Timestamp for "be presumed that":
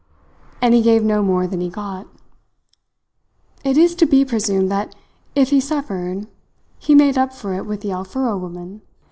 4.07-4.95